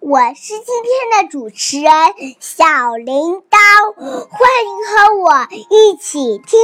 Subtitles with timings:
[0.00, 1.90] 我是今天的主持人
[2.38, 6.60] 小铃铛，欢迎和我一起听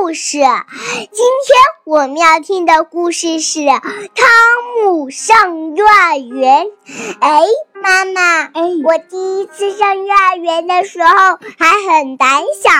[0.00, 0.38] 故事。
[0.38, 4.28] 今天我们要听的故事是《汤
[4.84, 6.66] 姆上幼儿园》。
[7.20, 7.42] 哎，
[7.82, 11.08] 妈妈，哎，我第一次上幼儿园的时候
[11.58, 12.70] 还很胆小，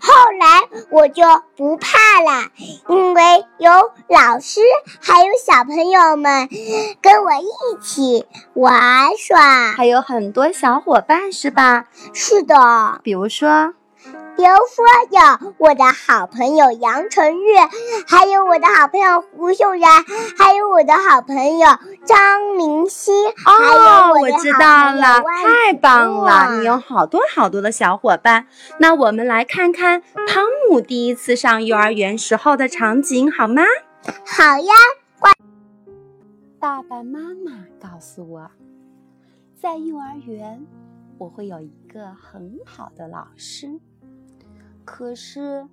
[0.00, 1.24] 后来我就
[1.56, 2.50] 不怕了，
[2.88, 3.70] 因为有
[4.08, 4.60] 老师
[5.00, 6.48] 还有小朋友们
[7.02, 11.86] 跟我一起玩耍，还有很多小伙伴是吧？
[12.12, 13.74] 是的，比如说，
[14.36, 17.56] 比如说有我的好朋友杨晨玉，
[18.06, 20.04] 还有我的好朋友胡秀然，
[20.36, 21.68] 还有我的好朋友
[22.04, 26.58] 张明熙，还有哦，我我知道了，太棒了！
[26.58, 28.46] 你有好多好多的小伙伴。
[28.78, 33.62] 那我们来看看汤姆第一次上幼儿园时候的场景，好吗？
[34.26, 34.72] 好呀，
[36.58, 38.50] 爸爸妈妈告诉我，
[39.60, 40.66] 在幼儿园
[41.18, 43.78] 我会有一个很好的老师，
[44.84, 45.66] 可是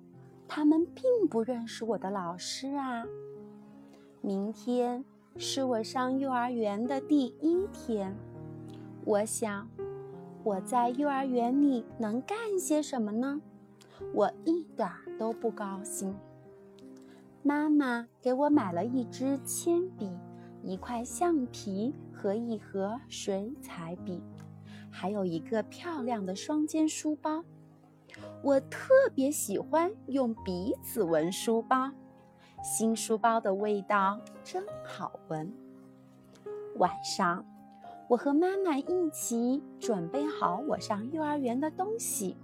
[0.48, 3.04] 他们并不认识我的老师啊。
[4.20, 5.04] 明天
[5.36, 8.16] 是我上幼儿园的第一天，
[9.04, 9.68] 我想
[10.42, 13.40] 我在幼儿园里能干些什么呢？
[14.12, 14.88] 我一点
[15.18, 16.14] 都不高兴。
[17.42, 20.10] 妈妈给我买了一支铅笔。
[20.64, 24.22] 一块橡皮和一盒水彩笔，
[24.88, 27.42] 还有一个漂亮的双肩书包。
[28.42, 31.92] 我特别喜欢用鼻子闻书包，
[32.60, 35.52] 新书包的味道真好闻。
[36.74, 37.46] 晚上，
[38.08, 42.36] 我和妈妈一起准备好我上幼儿园的东西。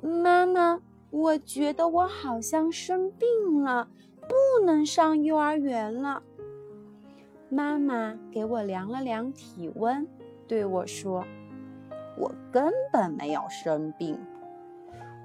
[0.00, 3.86] 妈妈，我觉得我好像生病了，
[4.22, 6.22] 不能上幼儿园了。
[7.50, 10.08] 妈妈给我量了量体温，
[10.48, 11.26] 对我说
[12.16, 14.18] ：“我根本没有生病。”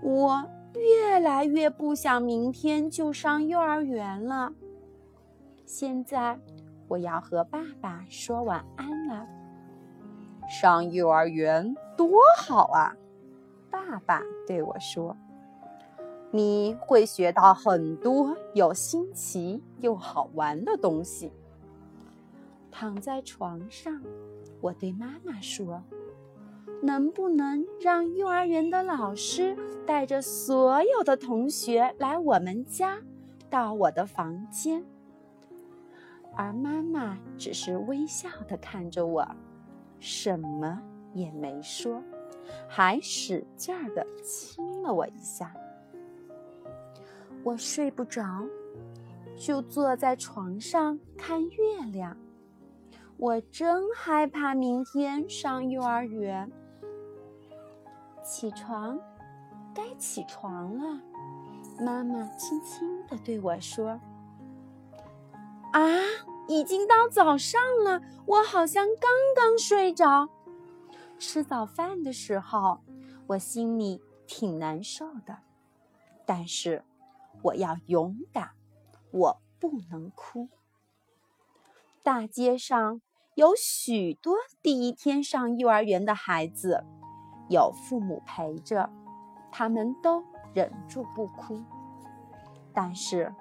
[0.05, 4.53] 我越来越不想明天就上幼儿园了。
[5.65, 6.39] 现在
[6.87, 9.25] 我要和爸爸说晚安了。
[10.47, 12.95] 上幼儿园多好啊！
[13.71, 15.17] 爸爸对我说
[16.29, 21.33] ：“你会学到很多又新奇又好玩的东西。”
[22.69, 24.03] 躺在床上，
[24.61, 25.83] 我对妈妈说
[26.81, 32.99] ：“能不能让幼儿园的老师带着所有的同学来我们家，
[33.49, 34.83] 到我的房间？”
[36.37, 39.25] 而妈妈只是微笑地看着我，
[39.99, 40.81] 什么
[41.13, 42.03] 也没说，
[42.67, 45.55] 还使劲儿地亲了我一下。
[47.41, 48.43] 我睡不着，
[49.37, 52.17] 就坐在床上看月亮。
[53.17, 56.51] 我真害怕明天上幼儿园。
[58.25, 58.99] 起床，
[59.73, 60.99] 该起床了。
[61.79, 63.99] 妈妈轻轻地对我说
[65.73, 65.79] ：“啊，
[66.47, 70.27] 已经到早上了，我好像刚刚睡着。”
[71.19, 72.79] 吃早饭的时候，
[73.27, 75.37] 我心里挺难受的，
[76.25, 76.83] 但是
[77.43, 78.51] 我要勇敢，
[79.11, 80.49] 我不能哭。
[82.01, 83.01] 大街上
[83.35, 86.83] 有许多第一天上幼儿园的孩子，
[87.49, 88.89] 有父母陪着，
[89.51, 90.23] 他们都
[90.53, 91.61] 忍住不哭。
[92.73, 93.33] 但是，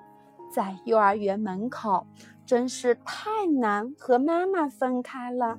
[0.53, 2.07] 在幼儿园门口，
[2.47, 5.59] 真是太难和妈妈分开了。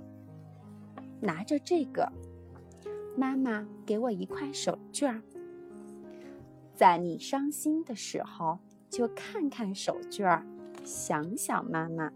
[1.19, 2.11] 拿着这个，
[3.17, 5.21] 妈妈给我一块手绢，
[6.73, 10.43] 在你伤心的时候，就看看手绢，
[10.83, 12.11] 想想妈妈。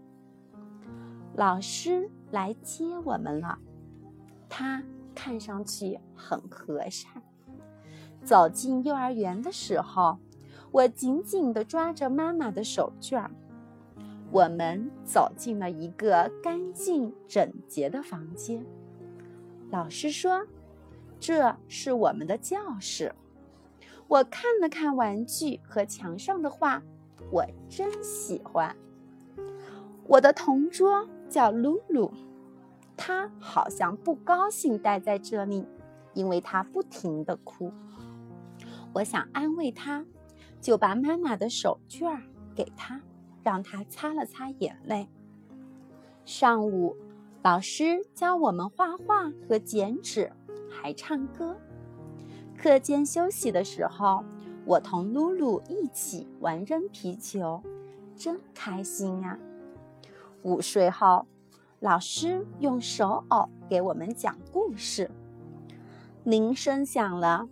[1.34, 3.58] 老师来接我们了，
[4.48, 4.82] 他
[5.22, 7.22] 看上去很和善。
[8.24, 10.18] 走进幼儿园的时候，
[10.70, 13.28] 我紧紧地抓着妈妈的手绢。
[14.30, 18.64] 我们走进了一个干净整洁的房间。
[19.70, 20.46] 老师说
[21.20, 23.14] ：“这是我们的教室。”
[24.08, 26.82] 我看了看玩具和墙上的画，
[27.30, 28.74] 我真喜欢。
[30.06, 31.06] 我的同桌。
[31.30, 32.12] 叫露露，
[33.02, 35.66] 他好像不高兴待在这里，
[36.12, 37.72] 因为他不停地哭。
[38.92, 40.04] 我想安慰他，
[40.60, 42.20] 就把妈妈的手绢
[42.54, 43.00] 给他，
[43.42, 45.08] 让他擦了擦眼泪。
[46.26, 46.94] 上午，
[47.42, 50.30] 老师教我们画画和剪纸，
[50.68, 51.56] 还唱歌。
[52.58, 54.22] 课间休息的时候，
[54.66, 57.62] 我同露露一起玩扔皮球，
[58.14, 59.38] 真开心呀！
[60.42, 61.26] 午睡后，
[61.80, 65.10] 老师用手偶给我们讲故事。
[66.24, 67.48] 铃声响了，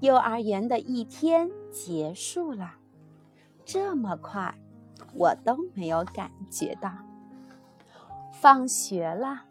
[0.00, 2.76] 幼儿园的一天结束了。
[3.66, 4.54] 这么快，
[5.12, 6.90] 我都没有感觉到。
[8.32, 9.42] 放学了，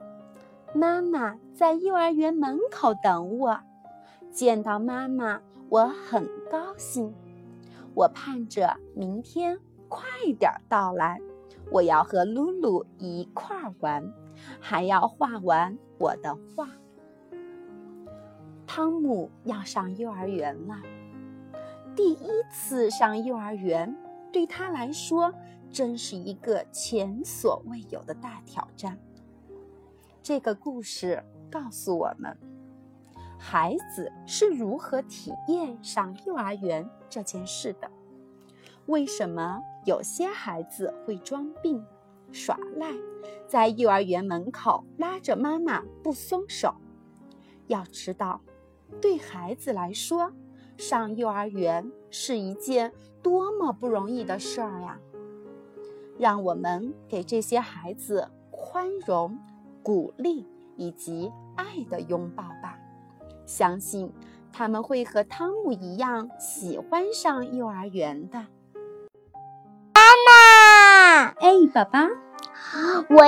[0.74, 3.60] 妈妈在幼儿园门口等我。
[4.32, 7.14] 见到妈妈，我很高兴。
[7.94, 10.10] 我盼着明天快
[10.40, 11.22] 点到来。
[11.72, 14.14] 我要和露露一块儿玩，
[14.60, 16.70] 还要画完我的画。
[18.66, 20.76] 汤姆要上幼儿园了，
[21.96, 23.96] 第一次上幼儿园
[24.32, 25.34] 对他来说
[25.72, 28.98] 真是一个前所未有的大挑战。
[30.22, 32.38] 这个故事告诉我们，
[33.40, 37.90] 孩子是如何体验上幼儿园这件事的。
[38.86, 41.82] 为什么有些孩子会装病、
[42.34, 42.92] 耍赖，
[43.48, 46.76] 在幼儿园门口拉着妈妈不松手？
[47.68, 48.42] 要知道，
[49.00, 50.34] 对孩子来说，
[50.76, 52.92] 上幼儿园是一件
[53.24, 55.00] 多么不容易的事儿呀！
[56.20, 59.40] 让我们给这些孩子宽容、
[59.82, 60.46] 鼓励
[60.76, 62.78] 以及爱的拥抱吧。
[63.46, 64.12] 相信
[64.52, 68.48] 他们会和汤姆一样喜欢上幼儿园的。
[71.48, 72.00] 哎，宝宝，
[73.08, 73.24] 我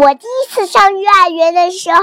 [0.00, 2.00] 我第一次上幼儿园的时候，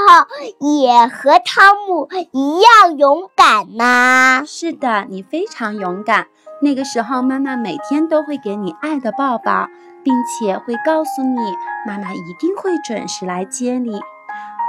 [0.59, 4.43] 也和汤姆一样勇敢吗？
[4.45, 6.27] 是的，你非常勇敢。
[6.61, 9.69] 那个时候，妈妈每天都会给你爱的抱抱，
[10.03, 11.39] 并且会告诉你，
[11.87, 14.01] 妈妈一定会准时来接你。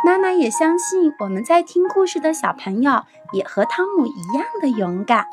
[0.06, 3.02] 妈妈也相信，我们在听故事的小朋友
[3.32, 5.26] 也和汤姆一样的勇敢。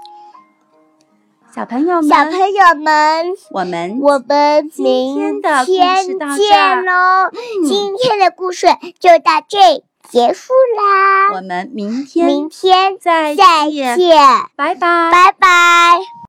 [1.53, 7.29] 小朋友们，小朋友们，我们我们明天见喽！
[7.67, 8.67] 今天的故事
[8.99, 13.97] 就到这结束啦，我们明天明天再再见，
[14.55, 16.19] 拜拜，拜拜。